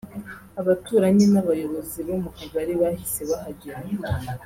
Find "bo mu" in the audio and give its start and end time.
2.07-2.29